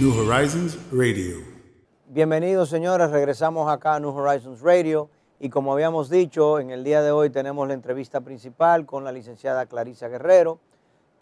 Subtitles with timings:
[0.00, 1.36] New Horizons Radio.
[2.08, 7.02] Bienvenidos señores, regresamos acá a New Horizons Radio y como habíamos dicho, en el día
[7.02, 10.60] de hoy tenemos la entrevista principal con la licenciada Clarisa Guerrero,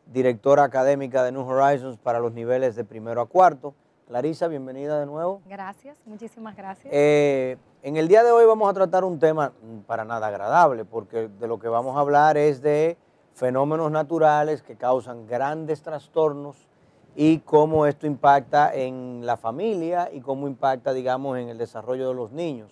[0.07, 3.75] directora académica de New Horizons para los niveles de primero a cuarto.
[4.07, 5.43] Clarisa, bienvenida de nuevo.
[5.47, 6.95] Gracias, muchísimas gracias.
[6.95, 9.53] Eh, en el día de hoy vamos a tratar un tema
[9.89, 12.97] para nada agradable, porque de lo que vamos a hablar es de
[13.35, 16.70] fenómenos naturales que causan grandes trastornos
[17.17, 22.15] y cómo esto impacta en la familia y cómo impacta, digamos, en el desarrollo de
[22.15, 22.71] los niños.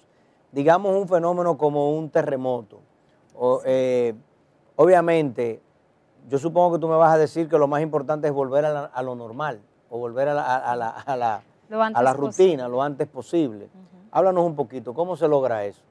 [0.53, 2.81] Digamos un fenómeno como un terremoto.
[3.65, 4.15] Eh,
[4.77, 5.61] obviamente,
[6.29, 9.03] yo supongo que tú me vas a decir que lo más importante es volver a,
[9.03, 10.35] lo normal o volver a
[10.77, 13.69] la, rutina lo antes posible.
[14.11, 15.83] Háblanos un poquito, ¿cómo se logra eso?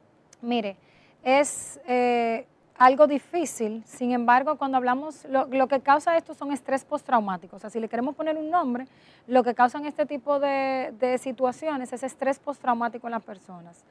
[0.41, 0.77] Mire,
[1.23, 1.79] es...
[1.87, 2.47] Eh,
[2.77, 7.55] algo difícil, sin embargo, cuando hablamos, lo, que causa esto son estrés postraumático.
[7.55, 8.85] O sea, si le queremos poner un nombre,
[9.25, 13.83] lo que causan este tipo de, situaciones es estrés postraumático en las personas,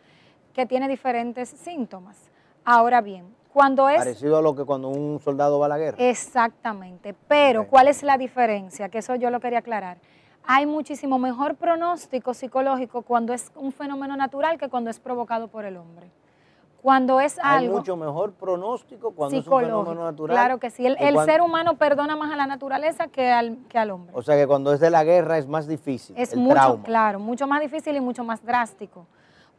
[0.54, 2.16] que tiene diferentes síntomas.
[2.64, 3.98] Ahora bien, cuando es...
[3.98, 5.98] Parecido a lo que cuando un soldado va a la guerra.
[5.98, 8.88] Exactamente, pero ¿cuál es la diferencia?
[8.88, 9.98] Que eso yo lo quería aclarar.
[10.44, 15.64] Hay muchísimo mejor pronóstico psicológico cuando es un fenómeno natural que cuando es provocado por
[15.64, 16.08] el hombre.
[16.86, 17.72] Cuando es algo...
[17.72, 20.36] Hay mucho mejor pronóstico cuando es un fenómeno natural.
[20.36, 20.86] Claro que sí.
[20.86, 24.14] El, ser humano perdona más a la naturaleza que al, que al hombre.
[24.14, 26.14] O sea que cuando es de la guerra es más difícil.
[26.16, 29.04] Es mucho, claro, mucho más difícil y mucho más drástico.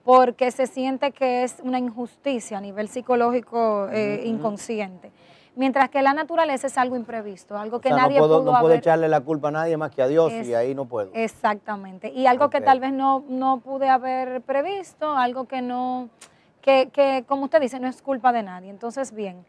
[0.06, 5.12] Porque se siente que es una injusticia a nivel psicológico eh, inconsciente.
[5.58, 9.10] Mientras que la naturaleza es algo imprevisto, algo que nadie no puedo, no puedo echarle
[9.10, 11.12] la culpa a nadie más que a Dios y ahí no puedo.
[11.14, 12.10] Exactamente.
[12.10, 16.08] Y algo que tal vez no, no pude haber previsto, algo que no
[16.68, 18.70] que, como usted dice, no es culpa de nadie.
[18.70, 19.46] Entonces, bien,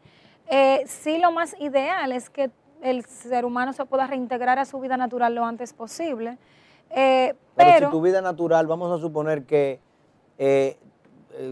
[0.47, 2.49] eh, sí lo más ideal es que
[2.81, 6.37] el ser humano se pueda reintegrar a su vida natural lo antes posible.
[6.91, 9.79] Eh, pero, si tu vida natural, vamos a suponer que,
[10.37, 10.77] eh,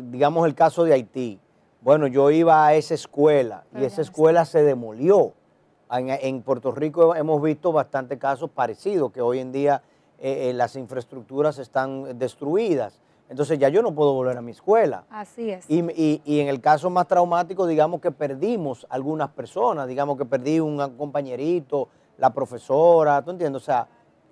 [0.10, 1.40] digamos el caso de Haití,
[1.82, 5.34] bueno, yo iba a esa escuela y esa escuela se demolió.
[5.90, 9.82] En, Puerto Rico hemos visto bastantes casos parecidos, que hoy en día
[10.20, 13.00] las infraestructuras están destruidas.
[13.30, 15.04] Entonces ya yo no puedo volver a mi escuela.
[15.10, 15.66] Así es.
[15.70, 20.96] Y, en el caso más traumático, digamos que perdimos algunas personas, digamos que perdí un
[20.98, 23.62] compañerito, la profesora, ¿tú entiendes?
[23.62, 23.88] O sea,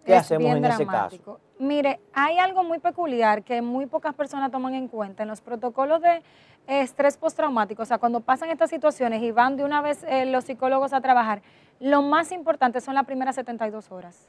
[0.05, 1.39] ¿qué hacemos en ese caso?
[1.59, 6.01] Mire, hay algo muy peculiar que muy pocas personas toman en cuenta en los protocolos
[6.01, 6.21] de
[6.67, 10.45] estrés postraumático, o sea, cuando pasan estas situaciones y van de una vez eh, los
[10.45, 11.41] psicólogos a trabajar,
[11.79, 14.27] lo más importante son las primeras 72 horas.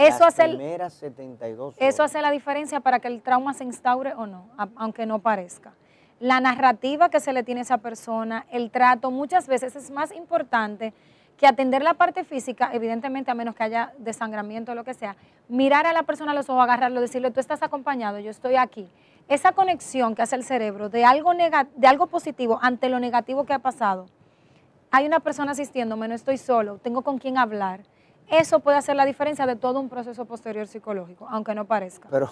[0.00, 4.48] Eso hace, 72 eso hace la diferencia para que el trauma se instaure o no,
[4.76, 5.72] aunque no parezca.
[6.18, 10.14] La narrativa que se le tiene a esa persona, el trato, muchas veces es más
[10.14, 10.94] importante
[11.36, 15.16] que atender la parte física, evidentemente a menos que haya desangramiento o lo que sea,
[15.48, 18.88] mirar a la persona a los ojos, agarrarlo, decirle, tú estás acompañado, yo estoy aquí.
[19.28, 23.52] Esa conexión que hace el cerebro de algo, de algo positivo ante lo negativo que
[23.52, 24.06] ha pasado.
[24.90, 27.80] Hay una persona asistiéndome, no estoy solo, tengo con quién hablar
[28.30, 32.08] eso puede hacer la diferencia de todo un proceso posterior psicológico, aunque no parezca.
[32.10, 32.30] Pero,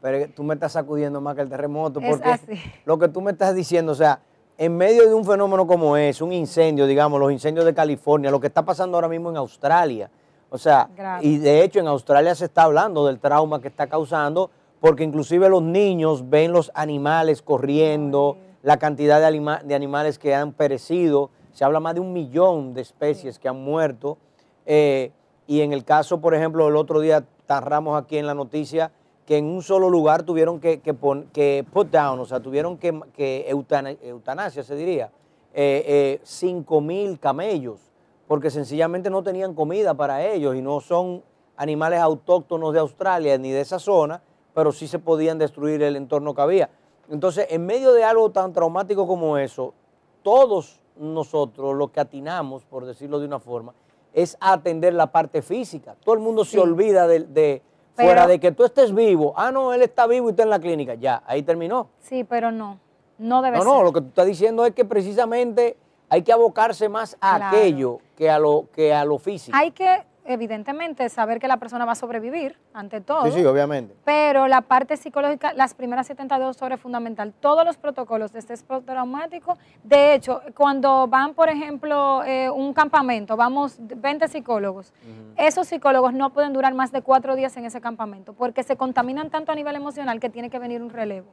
[0.00, 3.54] pero tú me estás sacudiendo más que el terremoto, porque lo que tú me estás
[3.54, 4.20] diciendo, o sea,
[4.58, 8.40] en medio de un fenómeno como es, un incendio, digamos, los incendios de California, lo
[8.40, 10.10] que está pasando ahora mismo en Australia,
[10.50, 10.90] o sea,
[11.22, 15.48] y de hecho en Australia se está hablando del trauma que está causando, porque inclusive
[15.48, 21.64] los niños ven los animales corriendo, la cantidad de, de, animales que han perecido, se
[21.64, 24.18] habla más de un millón de especies que han muerto.
[24.66, 25.12] Eh,
[25.46, 28.92] y en el caso, por ejemplo, el otro día tarramos aquí en la noticia
[29.26, 33.46] que en un solo lugar tuvieron que, que, put down, o sea, tuvieron que, que
[33.48, 35.10] eutanasia, se diría,
[35.54, 37.80] eh, eh, mil camellos,
[38.26, 41.22] porque sencillamente no tenían comida para ellos y no son
[41.56, 44.22] animales autóctonos de Australia ni de esa zona,
[44.54, 46.70] pero sí se podían destruir el entorno que había.
[47.10, 49.74] Entonces, en medio de algo tan traumático como eso,
[50.22, 53.74] todos nosotros lo que atinamos, por decirlo de una forma,
[54.12, 55.96] es atender la parte física.
[56.04, 57.62] Todo el mundo se olvida de,
[57.94, 59.34] fuera de que tú estés vivo.
[59.36, 60.94] Ah, no, él está vivo y está en la clínica.
[60.94, 61.88] Ya, ahí terminó.
[62.00, 62.78] Sí, pero no.
[63.18, 63.66] No debe ser.
[63.66, 65.76] No, no, lo que tú estás diciendo es que precisamente
[66.08, 69.56] hay que abocarse más a aquello que a lo que a lo físico.
[69.56, 73.24] Hay que evidentemente, saber que la persona va a sobrevivir, ante todo.
[73.26, 73.94] Sí, sí, obviamente.
[74.04, 77.32] Pero la parte psicológica, las primeras 72 horas es fundamental.
[77.40, 83.36] Todos los protocolos de estrés postraumático, de hecho, cuando van, por ejemplo, eh, un campamento,
[83.36, 84.92] vamos 20 psicólogos,
[85.36, 89.30] esos psicólogos no pueden durar más de cuatro días en ese campamento, porque se contaminan
[89.30, 91.28] tanto a nivel emocional que tiene que venir un relevo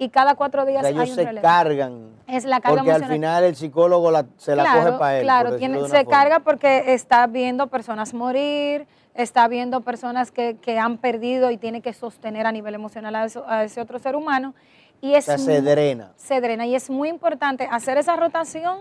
[0.00, 2.14] y cada cuatro días hay un se cargan.
[2.26, 5.24] Es la carga Porque al final el psicólogo se la coge para él.
[5.24, 5.58] Claro,
[5.88, 11.82] se carga porque está viendo personas morir, está viendo personas que, han perdido y tiene
[11.82, 14.54] que sostener a nivel emocional a, ese otro ser humano.
[15.02, 16.12] Y es se drena.
[16.16, 18.78] Se drena y es muy importante hacer esa rotación,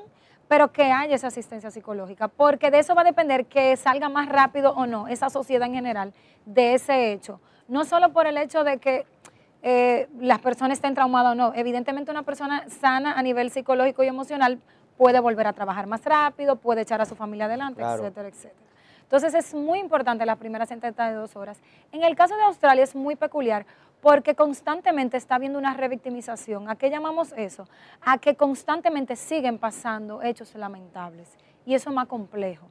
[0.48, 4.30] pero que haya esa asistencia psicológica, porque de eso va a depender que salga más
[4.30, 6.14] rápido o no esa sociedad en general
[6.46, 7.42] de ese hecho.
[7.68, 9.06] No solo por el hecho de que
[9.62, 11.54] eh, las personas estén traumadas o no.
[11.56, 14.60] Evidentemente una persona sana a nivel psicológico y emocional
[14.98, 18.70] puede volver a trabajar más rápido, puede echar a su familia adelante, etcétera, etcétera.
[19.04, 21.60] Entonces es muy importante las primeras 72 horas.
[21.92, 23.66] En el caso de Australia es muy peculiar
[24.02, 26.70] porque constantemente está habiendo una revictimización.
[26.70, 27.68] ¿A qué llamamos eso?
[28.02, 31.28] A que constantemente siguen pasando hechos lamentables.
[31.66, 32.68] Y eso es más complejo.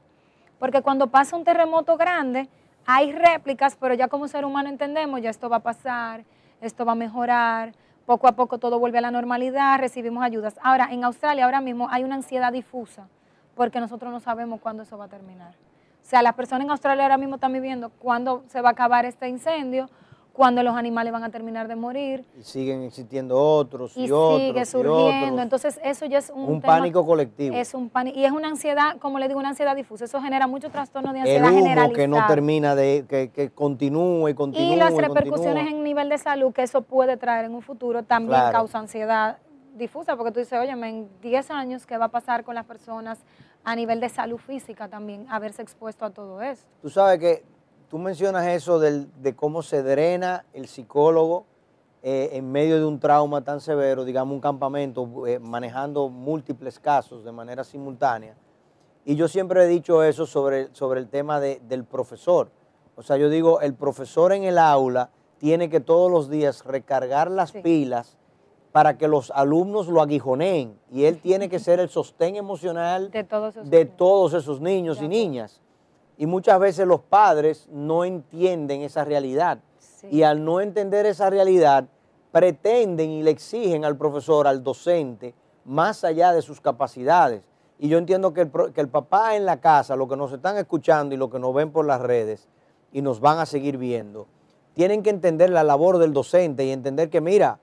[0.59, 2.47] Porque cuando pasa un terremoto grande,
[2.85, 6.23] hay réplicas, pero ya como ser humano entendemos, ya esto va a pasar,
[6.61, 7.73] esto va a mejorar,
[8.05, 10.55] poco a poco todo vuelve a la normalidad, recibimos ayudas.
[10.63, 13.07] Ahora, en Australia ahora mismo hay una ansiedad difusa
[13.55, 15.53] porque nosotros no sabemos cuándo eso va a terminar.
[16.01, 19.05] O sea, las personas en Australia ahora mismo están viviendo cuándo se va a acabar
[19.05, 19.89] este incendio,
[20.33, 22.25] cuando los animales van a terminar de morir.
[22.39, 24.39] Y siguen existiendo otros y, y otros.
[24.39, 25.41] Sigue surgiendo.
[25.41, 26.45] Entonces, eso ya es un.
[26.45, 27.55] Un pánico colectivo.
[27.55, 28.17] Es un pánico.
[28.17, 30.05] Y es una ansiedad, como le digo, una ansiedad difusa.
[30.05, 33.05] Eso genera mucho trastorno de ansiedad El humo que no termina de.
[33.09, 34.73] que, que continúe y continúe.
[34.73, 38.39] Y las repercusiones en nivel de salud que eso puede traer en un futuro también
[38.51, 39.37] causa ansiedad
[39.79, 43.19] difusa, porque tú dices, oye, en 10 años, ¿qué va a pasar con las personas
[43.63, 46.67] a nivel de salud física también, haberse expuesto a todo esto?
[46.81, 47.43] Tú sabes que
[47.89, 51.45] tú mencionas eso de cómo se drena el psicólogo
[52.01, 57.25] eh, en medio de un trauma tan severo, digamos un campamento, eh, manejando múltiples casos
[57.25, 58.35] de manera simultánea.
[59.03, 62.51] Y yo siempre he dicho eso sobre, sobre el tema del profesor.
[62.95, 65.09] O sea, yo digo, el profesor en el aula
[65.39, 68.17] tiene que todos los días recargar las pilas
[68.71, 70.79] para que los alumnos lo aguijoneen.
[70.91, 75.61] Y él tiene que ser el sostén emocional de todos esos, niños y niñas.
[76.19, 79.59] Y muchas veces los padres no entienden esa realidad.
[80.11, 81.87] Y al no entender esa realidad,
[82.33, 85.33] pretenden y le exigen al profesor, al docente,
[85.63, 87.47] más allá de sus capacidades.
[87.77, 90.57] Y yo entiendo que el, que el papá en la casa, lo que nos están
[90.57, 92.49] escuchando y lo que nos ven por las redes
[92.91, 94.27] y nos van a seguir viendo,
[94.73, 97.61] tienen que entender la labor del docente y entender que, mira,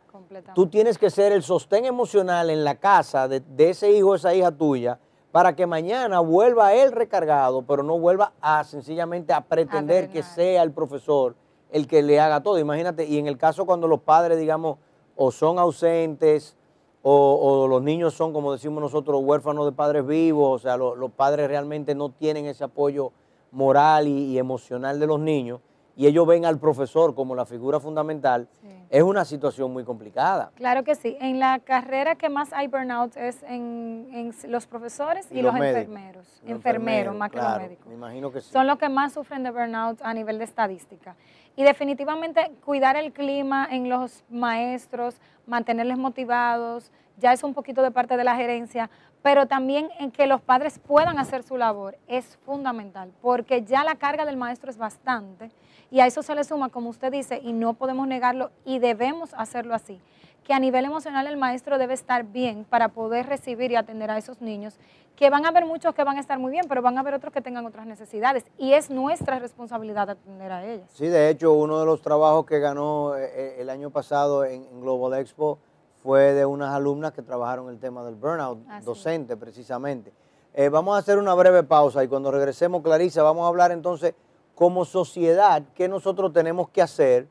[0.54, 4.14] tú tienes que ser el sostén emocional en la casa de, de ese hijo o
[4.14, 4.98] esa hija tuya
[5.36, 10.62] para que mañana vuelva él recargado, pero no vuelva a sencillamente a pretender que sea
[10.62, 11.34] el profesor
[11.70, 12.58] el que le haga todo.
[12.58, 14.78] Imagínate, y en el caso cuando los padres, digamos,
[15.14, 16.56] o son ausentes,
[17.02, 21.48] o, los niños son, como decimos nosotros, huérfanos de padres vivos, o sea, los padres
[21.48, 23.12] realmente no tienen ese apoyo
[23.52, 25.60] moral y emocional de los niños,
[25.96, 28.48] y ellos ven al profesor como la figura fundamental,
[28.90, 30.52] es una situación muy complicada.
[30.54, 31.16] Claro que sí.
[31.20, 36.42] En la carrera que más hay burnout es en, los profesores y, los, enfermeros.
[36.46, 37.86] enfermeros, más que los médicos.
[37.86, 38.52] Me imagino que sí.
[38.52, 41.16] Son los que más sufren de burnout a nivel de estadística.
[41.56, 45.16] Y definitivamente cuidar el clima en los maestros,
[45.46, 48.90] mantenerles motivados, ya es un poquito de parte de la gerencia,
[49.26, 53.96] pero también en que los padres puedan hacer su labor es fundamental, porque ya la
[53.96, 55.50] carga del maestro es bastante
[55.90, 59.34] y a eso se le suma, como usted dice, y no podemos negarlo y debemos
[59.34, 60.00] hacerlo así,
[60.44, 64.16] que a nivel emocional el maestro debe estar bien para poder recibir y atender a
[64.16, 64.78] esos niños,
[65.16, 67.14] que van a haber muchos que van a estar muy bien, pero van a haber
[67.14, 70.88] otros que tengan otras necesidades y es nuestra responsabilidad atender a ellas.
[70.92, 74.80] Sí, de hecho, uno de los trabajos que ganó eh, eh, el año pasado en,
[74.80, 75.58] Global Expo
[76.06, 80.12] fue de unas alumnas que trabajaron el tema del burnout docente precisamente.
[80.54, 84.14] Eh, vamos a hacer una breve pausa y cuando regresemos, Clarisa, vamos a hablar entonces
[84.54, 87.26] como sociedad, qué nosotros tenemos que hacer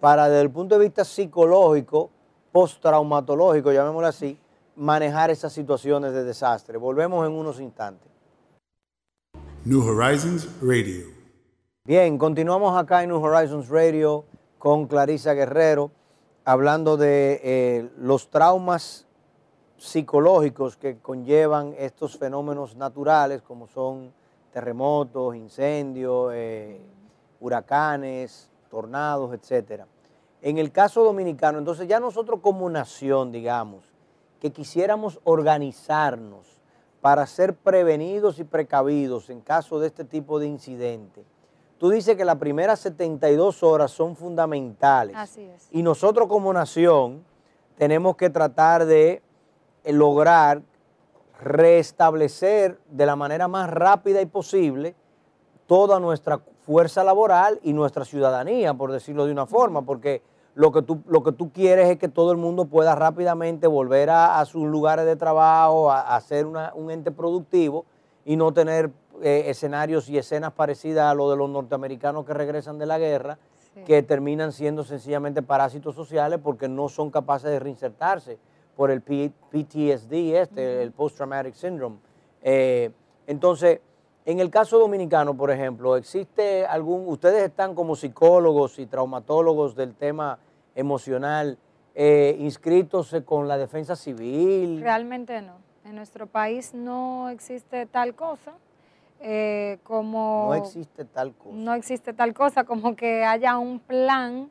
[0.00, 2.08] para, desde el punto de vista psicológico,
[2.52, 4.40] postraumatológico, llamémoslo así,
[4.76, 6.78] manejar esas situaciones de desastre.
[6.78, 8.10] Volvemos en unos instantes.
[9.66, 11.04] New Horizons Radio.
[11.84, 14.24] Bien, continuamos acá en New Horizons Radio
[14.58, 15.90] con Clarisa Guerrero,
[16.46, 19.04] hablando de eh, los traumas
[19.78, 24.12] psicológicos que conllevan estos fenómenos naturales como son
[24.52, 26.80] terremotos, incendios, eh,
[27.40, 29.88] huracanes, tornados, etcétera.
[30.40, 33.84] En el caso dominicano, entonces ya nosotros como nación, digamos,
[34.40, 36.46] que quisiéramos organizarnos
[37.00, 41.24] para ser prevenidos y precavidos en caso de este tipo de incidente.
[41.78, 45.14] Tú dices que las primeras 72 horas son fundamentales.
[45.16, 45.68] Así es.
[45.70, 47.24] Y nosotros como nación
[47.76, 49.22] tenemos que tratar de
[49.84, 50.62] lograr
[51.40, 54.94] restablecer de la manera más rápida y posible
[55.66, 60.22] toda nuestra fuerza laboral y nuestra ciudadanía, por decirlo de una forma, porque
[60.54, 64.08] lo que tú, lo que tú quieres es que todo el mundo pueda rápidamente volver
[64.10, 67.84] a, sus lugares de trabajo, a, ser un ente productivo
[68.24, 68.90] y no tener
[69.22, 73.38] eh, escenarios y escenas parecidas a lo de los norteamericanos que regresan de la guerra,
[73.84, 78.38] que terminan siendo sencillamente parásitos sociales porque no son capaces de reinsertarse
[78.74, 81.96] por el PTSD, este, el Post Traumatic Syndrome.
[82.42, 82.90] Eh,
[83.26, 83.80] entonces,
[84.24, 89.94] en el caso dominicano, por ejemplo, ¿existe algún, ustedes están como psicólogos y traumatólogos del
[89.94, 90.38] tema
[90.74, 91.58] emocional
[91.94, 94.80] eh, inscritos con la defensa civil?
[94.80, 95.54] Realmente no.
[95.84, 98.54] En nuestro país no existe tal cosa.
[99.20, 101.56] Eh, como no existe tal cosa.
[101.56, 104.50] No existe tal cosa como que haya un plan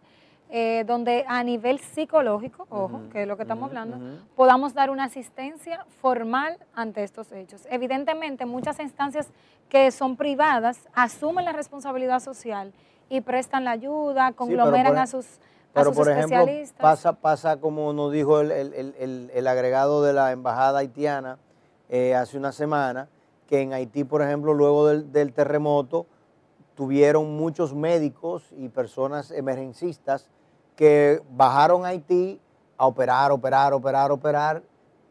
[0.49, 3.97] eh, donde a nivel psicológico, ojo, que es lo que estamos hablando,
[4.35, 7.67] podamos dar una asistencia formal ante estos hechos.
[7.69, 9.27] Evidentemente, muchas instancias
[9.69, 12.73] que son privadas asumen la responsabilidad social
[13.09, 15.39] y prestan la ayuda, conglomeran a sus,
[15.73, 16.45] pero por ejemplo,
[16.77, 21.37] pasa, pasa como nos dijo el, agregado de la embajada haitiana
[21.89, 23.09] eh, hace una semana,
[23.47, 26.07] que en Haití, por ejemplo, luego del terremoto,
[26.75, 30.29] tuvieron muchos médicos y personas emergencistas
[30.75, 32.39] que bajaron a Haití
[32.77, 34.63] a operar, operar, operar, operar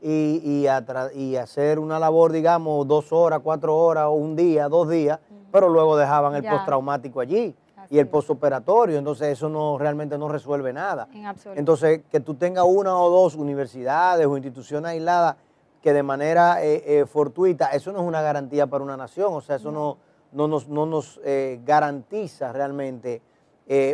[0.02, 0.66] y,
[1.14, 5.18] y, hacer una labor, digamos, dos horas, cuatro horas, o un día, dos días,
[5.50, 7.56] pero luego dejaban el postraumático allí
[7.88, 11.08] y el postoperatorio, entonces eso no realmente no resuelve nada.
[11.54, 15.36] entonces, que tú tengas una o dos universidades o instituciones aisladas
[15.84, 19.42] que de manera eh, eh, fortuita, eso no es una garantía para una nación, o
[19.42, 19.98] sea, eso no,
[20.32, 23.20] no, nos, no nos eh, garantiza realmente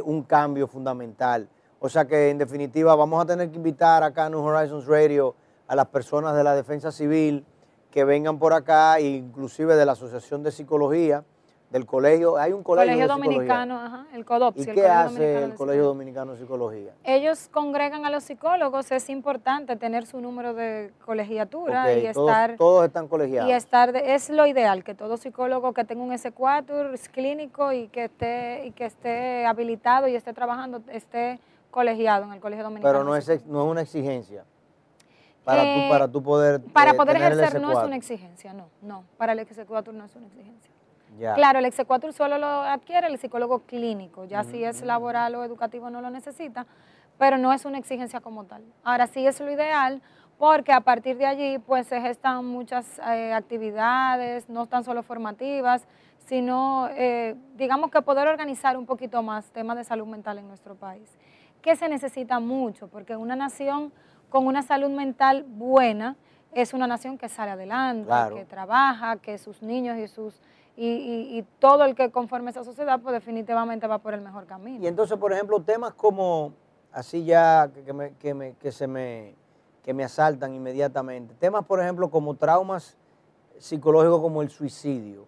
[0.04, 1.48] un cambio fundamental.
[1.80, 5.34] O sea que en definitiva vamos a tener que invitar acá en New Horizons Radio
[5.66, 7.44] a las personas de la defensa civil
[7.90, 11.24] que vengan por acá, inclusive de la Asociación de Psicología,
[11.70, 14.58] del colegio, hay un colegio, colegio dominicano, ajá, el CODOP.
[14.58, 16.92] ¿Y qué hace el Colegio Dominicano de Psicología?
[17.04, 22.56] Ellos congregan a los psicólogos, es importante tener su número de colegiatura y estar...
[22.56, 23.48] Todos están colegiados.
[23.48, 27.86] Y estar, es lo ideal, que todo psicólogo que tenga un S4 es clínico y
[27.86, 31.38] que esté, y que esté habilitado y esté trabajando, esté
[31.70, 32.92] colegiado en el Colegio Dominicano.
[32.92, 34.44] Pero no es, no es una exigencia.
[35.44, 36.60] Para, tú, para tú poder.
[36.60, 39.04] Para eh, poder ejercer no es una exigencia, no, no.
[39.16, 40.70] Para el exequatur no es una exigencia.
[41.34, 45.90] Claro, el exequatur solo lo adquiere el psicólogo clínico, ya si es laboral o educativo
[45.90, 46.66] no lo necesita,
[47.18, 48.64] pero no es una exigencia como tal.
[48.82, 50.00] Ahora sí es lo ideal
[50.38, 55.86] porque a partir de allí pues se gestan muchas eh, actividades, no tan solo formativas,
[56.18, 60.74] sino eh, digamos que poder organizar un poquito más temas de salud mental en nuestro
[60.76, 61.18] país
[61.60, 63.92] que se necesita mucho, porque una nación
[64.28, 66.16] con una salud mental buena
[66.52, 70.40] es una nación que sale adelante, que trabaja, que sus niños y sus
[70.82, 74.82] y, todo el que conforme esa sociedad, pues definitivamente va por el mejor camino.
[74.82, 76.54] Y entonces, por ejemplo, temas como,
[76.92, 79.34] así ya que, me, que, me, que se me,
[79.82, 82.96] que me asaltan inmediatamente, temas, por ejemplo, como traumas
[83.58, 85.26] psicológicos como el suicidio,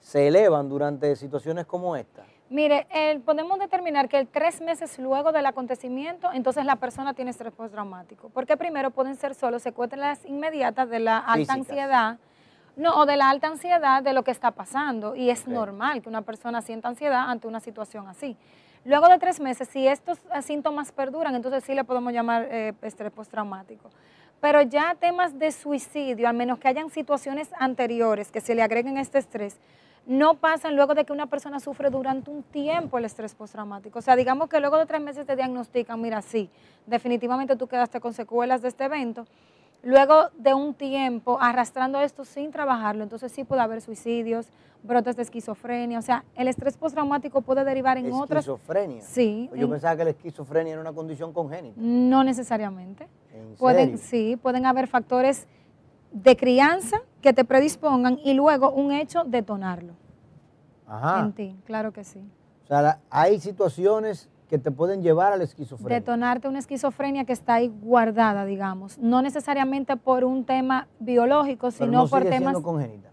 [0.00, 2.24] se elevan durante situaciones como esta.
[2.50, 2.86] Mire,
[3.26, 8.30] podemos determinar que tres meses luego del acontecimiento, entonces la persona tiene estrés postraumático.
[8.30, 12.18] Porque primero pueden ser solo secuelas inmediatas de la alta ansiedad,
[12.78, 15.14] no, o de la alta ansiedad de lo que está pasando.
[15.16, 18.36] Y es normal que una persona sienta ansiedad ante una situación así.
[18.84, 22.72] Luego de tres meses, si estos eh, síntomas perduran, entonces sí le podemos llamar eh,
[22.82, 23.90] estrés postraumático.
[24.40, 28.96] Pero ya temas de suicidio, al menos que hayan situaciones anteriores que se le agreguen
[28.96, 29.58] este estrés,
[30.06, 33.98] no pasan luego de que una persona sufre durante un tiempo el estrés postraumático.
[33.98, 36.48] O sea, digamos que luego de tres meses te diagnostican, mira, sí,
[36.86, 39.26] definitivamente tú quedaste con secuelas de este evento.
[39.82, 44.48] Luego de un tiempo arrastrando esto sin trabajarlo, entonces sí puede haber suicidios,
[44.82, 45.98] brotes de esquizofrenia.
[45.98, 48.40] O sea, el estrés postraumático puede derivar en otras.
[48.40, 49.02] ¿Esquizofrenia?
[49.02, 49.48] Sí.
[49.54, 51.80] Yo pensaba que la esquizofrenia era una condición congénita.
[51.80, 53.08] No necesariamente.
[53.58, 55.46] pueden, Sí, pueden haber factores
[56.10, 59.92] de crianza que te predispongan y luego un hecho detonarlo.
[60.86, 61.20] Ajá.
[61.20, 62.20] En ti, claro que sí.
[62.64, 66.00] O sea, hay situaciones que te pueden llevar a la esquizofrenia.
[66.00, 68.98] Detonarte una esquizofrenia que está ahí guardada, digamos.
[68.98, 72.54] No necesariamente por un tema biológico, sino por temas.
[72.54, 73.08] Siendo congénita.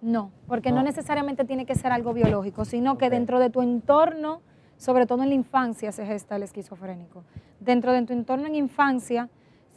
[0.00, 0.82] No, porque no.
[0.82, 4.40] necesariamente tiene que ser algo biológico, sino que dentro de tu entorno,
[4.76, 7.24] sobre todo en la infancia, se gesta el esquizofrénico.
[7.58, 9.28] Dentro de tu entorno en infancia,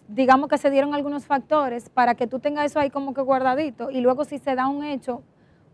[0.07, 3.89] digamos que se dieron algunos factores para que tú tengas eso ahí como que guardadito
[3.91, 5.23] y luego si se da un hecho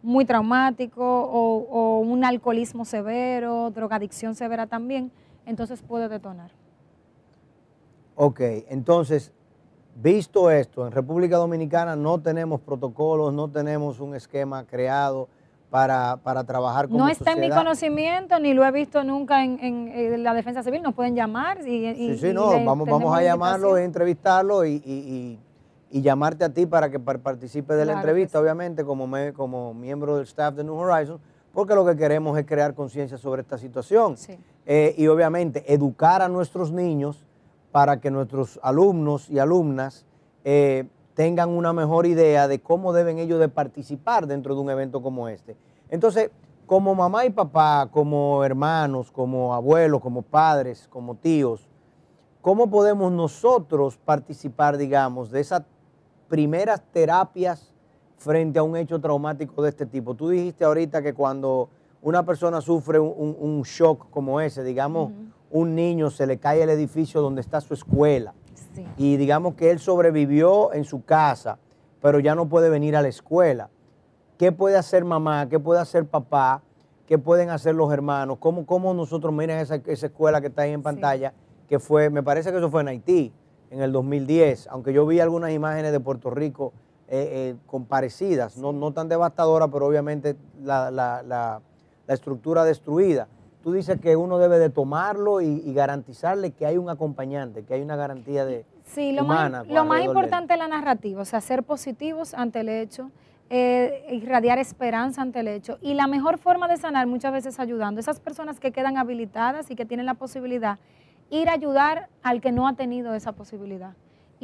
[0.03, 5.11] muy traumático o, un alcoholismo severo, drogadicción severa también,
[5.45, 6.51] entonces puede detonar.
[8.15, 9.31] Ok, entonces,
[9.95, 15.27] visto esto, en República Dominicana no tenemos protocolos, no tenemos un esquema creado
[15.69, 20.23] para, para trabajar con No está en mi conocimiento, ni lo he visto nunca en,
[20.23, 21.59] la defensa civil, nos pueden llamar.
[21.67, 25.39] Y, sí, sí, no, vamos, vamos a llamarlo, entrevistarlo y,
[25.91, 30.53] llamarte a ti para que participe de la entrevista, obviamente, como, como miembro del staff
[30.55, 31.19] de New Horizons,
[31.55, 34.15] porque lo que queremos es crear conciencia sobre esta situación.
[34.65, 37.25] Eh, y obviamente educar a nuestros niños
[37.71, 40.05] para que nuestros alumnos y alumnas
[40.43, 45.01] eh, tengan una mejor idea de cómo deben ellos de participar dentro de un evento
[45.01, 45.55] como este.
[45.89, 46.29] Entonces,
[46.65, 51.69] como mamá y papá, como hermanos, como abuelos, como padres, como tíos,
[52.41, 55.63] ¿cómo podemos nosotros participar, digamos, de esas
[56.27, 57.74] primeras terapias
[58.17, 60.15] frente a un hecho traumático de este tipo?
[60.15, 61.69] Tú dijiste ahorita que cuando
[62.01, 65.11] una persona sufre un, shock como ese, digamos,
[65.49, 68.33] un niño se le cae el edificio donde está su escuela,
[68.97, 71.57] y digamos que él sobrevivió en su casa,
[72.01, 73.69] pero ya no puede venir a la escuela.
[74.37, 75.47] ¿Qué puede hacer mamá?
[75.49, 76.61] ¿Qué puede hacer papá?
[77.07, 78.37] ¿Qué pueden hacer los hermanos?
[78.39, 81.33] ¿Cómo, cómo nosotros, miren esa, esa escuela que está ahí en pantalla,
[81.67, 83.33] que fue, me parece que eso fue en Haití,
[83.71, 86.73] en el 2010, aunque yo vi algunas imágenes de Puerto Rico
[87.07, 91.61] eh, eh, con parecidas, no, no tan devastadoras, pero obviamente la, la, la,
[92.07, 93.27] la estructura destruida
[93.65, 97.81] tú dices que uno debe de tomarlo y, garantizarle que hay un acompañante, que hay
[97.81, 101.63] una garantía de sí, lo Más, lo más importante es la narrativa, o sea, ser
[101.63, 103.09] positivos ante el hecho,
[103.49, 105.79] eh, irradiar esperanza ante el hecho.
[105.81, 107.99] Y la mejor forma de sanar muchas veces ayudando.
[107.99, 110.77] Esas personas que quedan habilitadas y que tienen la posibilidad,
[111.31, 113.93] ir a ayudar al que no ha tenido esa posibilidad.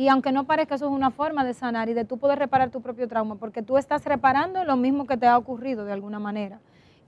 [0.01, 2.72] Y aunque no parezca, eso es una forma de sanar y de tú poder reparar
[2.72, 6.17] tu propio trauma, porque tú estás reparando lo mismo que te ha ocurrido de alguna
[6.17, 6.60] manera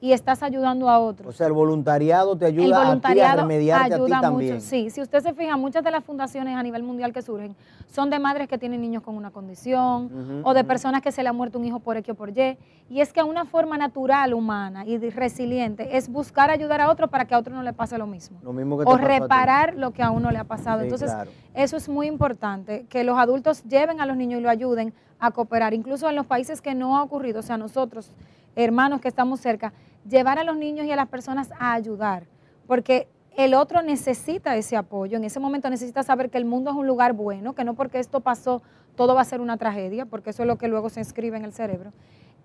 [0.03, 1.33] y estás ayudando a otros.
[1.33, 4.55] O sea, el voluntariado te ayuda a, ti a remediarte ayuda a ti también.
[4.55, 7.55] Mucho, sí, si usted se fija, muchas de las fundaciones a nivel mundial que surgen
[7.87, 11.29] son de madres que tienen niños con una condición o de personas que se le
[11.29, 12.57] ha muerto un hijo por X o por Y.
[12.89, 17.23] Y es que una forma natural, humana y resiliente es buscar ayudar a otro para
[17.23, 18.39] que a otro no le pase lo mismo.
[18.43, 20.81] Lo mismo que o reparar lo que a uno le ha pasado.
[20.81, 21.13] Entonces,
[21.53, 25.31] eso es muy importante, que los adultos lleven a los niños y lo ayuden a
[25.31, 25.73] cooperar.
[25.73, 28.11] Incluso en los países que no ha ocurrido, o sea, nosotros,
[28.57, 29.71] hermanos que estamos cerca,
[30.07, 32.25] llevar a los niños y a las personas a ayudar,
[32.67, 36.77] porque el otro necesita ese apoyo, en ese momento necesita saber que el mundo es
[36.77, 38.61] un lugar bueno, que no porque esto pasó
[38.95, 41.45] todo va a ser una tragedia, porque eso es lo que luego se inscribe en
[41.45, 41.91] el cerebro.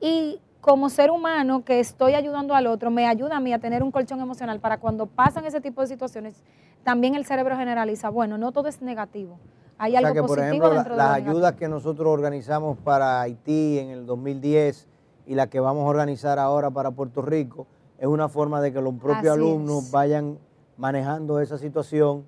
[0.01, 3.83] Y como ser humano que estoy ayudando al otro, me ayuda a mí a tener
[3.83, 6.43] un colchón emocional para cuando pasan ese tipo de situaciones,
[6.85, 9.39] también el cerebro generaliza, bueno, no todo es negativo.
[9.77, 14.07] Hay algo que, por ejemplo, dentro las ayudas que nosotros organizamos para Haití en el
[14.07, 14.89] 2010
[15.29, 17.67] y la que vamos a organizar ahora para Puerto Rico
[17.99, 20.39] es una forma de que los propios alumnos vayan
[20.79, 22.25] manejando esa situación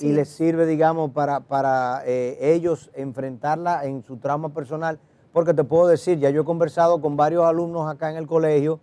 [0.00, 4.98] y les sirve, digamos, para, para eh, ellos enfrentarla en su trauma personal.
[5.32, 8.80] Porque te puedo decir, ya yo he conversado con varios alumnos acá en el colegio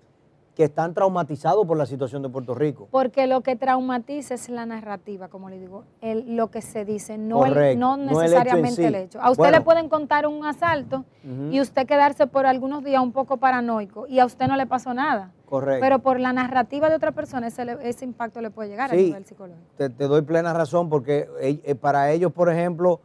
[0.55, 2.87] que están traumatizados por la situación de Puerto Rico.
[2.89, 7.17] Porque lo que traumatiza es la narrativa, como le digo, el, lo que se dice,
[7.17, 11.03] no, no necesariamente el hecho, A usted le pueden contar un asalto
[11.51, 14.93] y usted quedarse por algunos días un poco paranoico y a usted no le pasó
[14.93, 15.31] nada.
[15.45, 15.81] Correcto.
[15.81, 19.67] Pero por la narrativa de otra persona ese, impacto le puede llegar a nivel psicológico.
[19.77, 22.99] Te, te, doy plena razón porque eh, eh, para ellos, por ejemplo,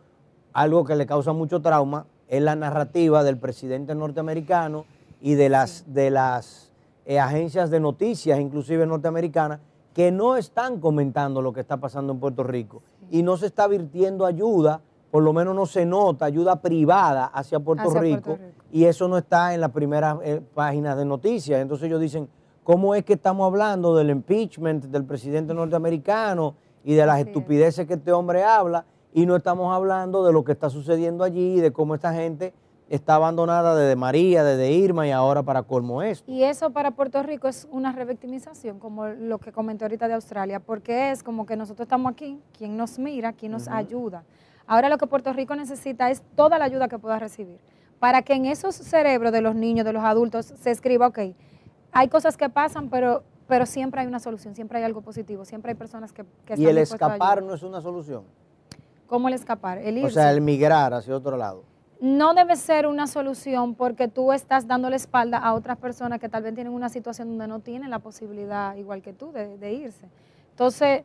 [0.53, 4.85] algo que le causa mucho trauma es la narrativa del presidente norteamericano
[5.21, 6.69] y de las, de las
[7.11, 9.59] eh, agencias de noticias, inclusive norteamericanas,
[9.92, 12.85] que no están comentando lo que está pasando en Puerto Rico.
[13.11, 17.59] Y no se está virtiendo ayuda, por lo menos no se nota ayuda privada hacia
[17.59, 18.38] Puerto, Rico,
[18.70, 21.61] y eso no está en las primeras eh, páginas de noticias.
[21.61, 22.29] Entonces ellos dicen,
[22.62, 27.94] ¿cómo es que estamos hablando del impeachment del presidente norteamericano y de las estupideces que
[27.94, 31.96] este hombre habla y no estamos hablando de lo que está sucediendo allí, de cómo
[31.96, 32.55] esta gente
[32.90, 36.31] está abandonada desde María, desde Irma y ahora para colmo esto.
[36.31, 40.59] Y eso para Puerto Rico es una revictimización, como lo que comenté ahorita de Australia,
[40.59, 44.24] porque es como que nosotros estamos aquí, quien nos mira, quien nos ayuda.
[44.66, 47.61] Ahora lo que Puerto Rico necesita es toda la ayuda que pueda recibir,
[48.00, 51.18] para que en esos cerebros de los niños, de los adultos, se escriba, ok,
[51.92, 55.70] hay cosas que pasan, pero, pero siempre hay una solución, siempre hay algo positivo, siempre
[55.70, 56.24] hay personas que...
[56.44, 58.24] que y el escapar no es una solución.
[59.07, 59.79] ¿Cómo el escapar?
[59.79, 60.09] El irse.
[60.09, 61.69] O sea, el migrar hacia otro lado
[62.01, 66.29] no debe ser una solución porque tú estás dando la espalda a otras personas que
[66.29, 70.09] tal vez tienen una situación donde no tienen la posibilidad, igual que tú, de, irse.
[70.51, 71.03] Entonces,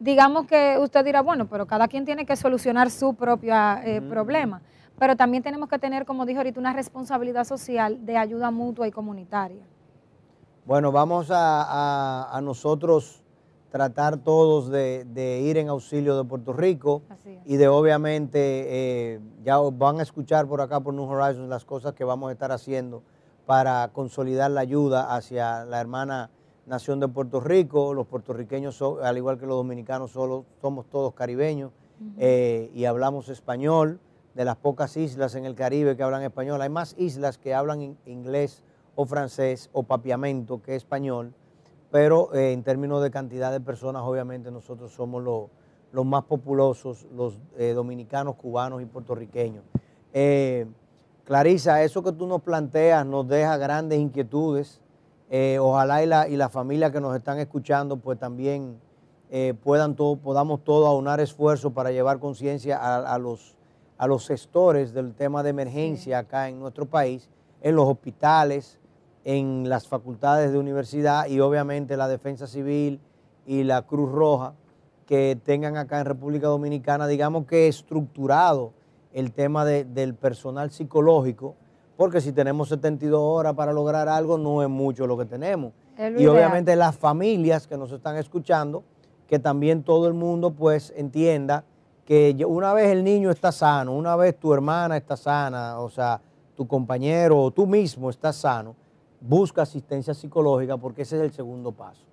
[0.00, 4.62] digamos que usted dirá, bueno, pero cada quien tiene que solucionar su propio eh, problema.
[4.98, 8.90] Pero también tenemos que tener, como dijo ahorita, una responsabilidad social de ayuda mutua y
[8.90, 9.62] comunitaria.
[10.64, 13.21] Bueno, vamos a, nosotros
[13.72, 17.02] tratar todos de, ir en auxilio de Puerto Rico
[17.46, 21.94] y de obviamente, eh, ya van a escuchar por acá por New Horizons las cosas
[21.94, 23.02] que vamos a estar haciendo
[23.46, 26.30] para consolidar la ayuda hacia la hermana
[26.66, 31.72] nación de Puerto Rico, los puertorriqueños, al igual que los dominicanos, solo, somos todos caribeños
[32.18, 34.00] eh, y hablamos español,
[34.34, 36.60] de las pocas islas en el Caribe que hablan español.
[36.60, 41.34] Hay más islas que hablan inglés o francés o papiamento que español,
[41.92, 45.22] pero eh, en términos de cantidad de personas, obviamente nosotros somos
[45.92, 49.62] los más populosos, los eh, dominicanos, cubanos y puertorriqueños.
[51.24, 54.82] Clarisa, eso que tú nos planteas nos deja grandes inquietudes
[55.34, 58.78] eh, ojalá y la, y la, familia que nos están escuchando pues también
[59.30, 63.56] eh, puedan todo, podamos todos aunar esfuerzos para llevar conciencia a, los,
[63.96, 67.30] a los gestores del tema de emergencia acá en nuestro país,
[67.62, 68.78] en los hospitales,
[69.24, 73.00] en las facultades de universidad y obviamente la Defensa Civil
[73.46, 74.54] y la Cruz Roja
[75.06, 78.72] que tengan acá en República Dominicana, digamos que estructurado
[79.12, 81.56] el tema del personal psicológico
[81.96, 85.72] porque si tenemos 72 horas para lograr algo, no es mucho lo que tenemos.
[86.18, 88.82] y obviamente las familias que nos están escuchando,
[89.28, 91.64] que también todo el mundo pues entienda
[92.04, 96.20] que una vez el niño está sano, una vez tu hermana está sana, o sea,
[96.56, 98.74] tu compañero o tú mismo estás sano,
[99.22, 102.04] busca asistencia psicológica porque ese es el segundo paso.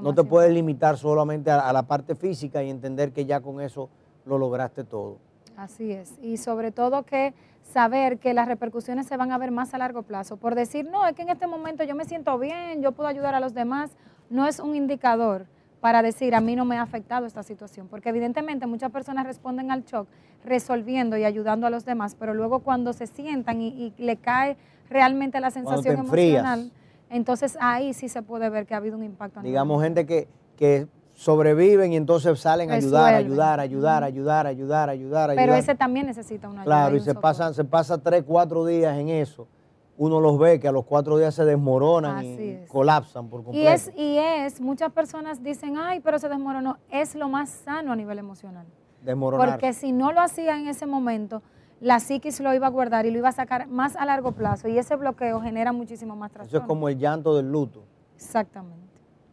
[0.00, 3.88] no te puedes limitar solamente a la parte física y entender que ya con eso
[4.24, 5.18] lo lograste todo.
[5.56, 6.18] Así es.
[6.20, 10.02] Y sobre todo que saber que las repercusiones se van a ver más a largo
[10.02, 10.36] plazo.
[10.36, 13.34] Por decir, no, es que en este momento yo me siento bien, yo puedo ayudar
[13.34, 13.92] a los demás,
[14.30, 15.46] no es un indicador
[15.80, 19.70] para decir a mí no me ha afectado esta situación, porque evidentemente muchas personas responden
[19.70, 20.08] al shock
[20.44, 24.56] resolviendo y ayudando a los demás, pero luego cuando se sientan y, le cae
[24.94, 26.70] realmente la sensación emocional,
[27.10, 29.40] entonces ahí sí se puede ver que ha habido un impacto.
[29.40, 35.30] Digamos, gente que, que sobreviven y entonces salen a ayudar, ayudar, ayudar, ayudar, ayudar, ayudar,
[35.30, 35.44] ayudar.
[35.44, 36.76] Pero ese también necesita una ayuda.
[36.76, 39.48] Claro, y, se pasan, se pasa tres, cuatro días en eso.
[39.96, 43.68] Uno los ve que a los cuatro días se desmoronan y colapsan por completo.
[43.68, 46.78] Y es, y es, muchas personas dicen, ay, pero se desmoronó.
[46.88, 48.66] Es lo más sano a nivel emocional.
[49.02, 49.50] Desmoronar.
[49.50, 51.42] Porque si no lo hacía en ese momento,
[51.84, 54.68] la psiquis lo iba a guardar y lo iba a sacar más a largo plazo.
[54.68, 56.58] Y ese bloqueo genera muchísimo más trastorno.
[56.58, 57.84] Eso es como el llanto del luto.
[58.16, 58.84] Exactamente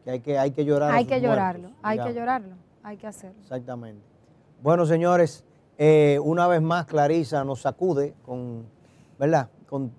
[0.04, 0.92] que hay que, hay que llorar.
[0.92, 3.40] Hay que llorarlo, hay que llorarlo, hay que hacerlo.
[3.42, 4.04] Exactamente.
[4.62, 5.44] Bueno, señores,
[5.78, 8.66] eh, una vez más Clarisa nos sacude con,
[9.20, 9.50] ¿verdad?
[9.68, 9.92] Con,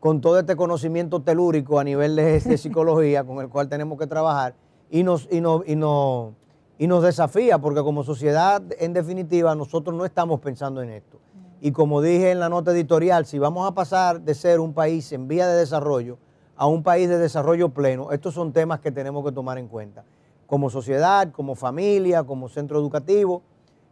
[0.00, 4.54] con, todo este conocimiento telúrico a nivel de, psicología con el cual tenemos que trabajar
[4.90, 6.34] y nos, y, no, y, no,
[6.78, 11.18] y nos desafía, porque como sociedad, en definitiva, nosotros no estamos pensando en esto.
[11.64, 15.10] Y como dije en la nota editorial, si vamos a pasar de ser un país
[15.12, 16.18] en vía de desarrollo
[16.56, 20.04] a un país de desarrollo pleno, estos son temas que tenemos que tomar en cuenta.
[20.46, 23.40] Como sociedad, como familia, como centro educativo,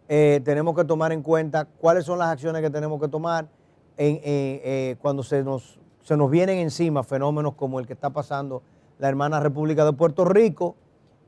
[0.07, 3.49] eh, tenemos que tomar en cuenta cuáles son las acciones que tenemos que tomar
[3.97, 8.63] eh, cuando se nos, se nos vienen encima fenómenos como el que está pasando
[8.99, 10.77] la hermana República de Puerto Rico,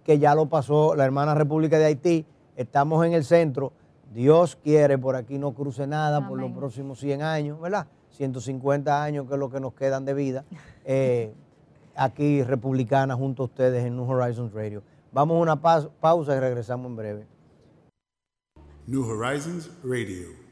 [0.04, 3.72] que ya lo pasó la hermana República de Haití, estamos en el centro,
[4.14, 7.88] Dios quiere, por aquí no cruce nada por los próximos 100 años, ¿verdad?
[8.10, 10.44] 150 años, que es lo que nos quedan de vida,
[10.84, 11.32] eh,
[11.96, 14.82] aquí republicana junto a ustedes en New Horizons Radio.
[15.12, 17.26] Vamos a una pausa y regresamos en breve.
[18.86, 20.43] New Horizons Radio.